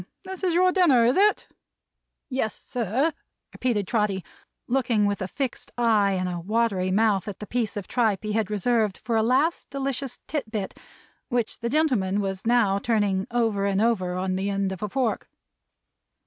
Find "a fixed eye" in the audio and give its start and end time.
5.21-6.13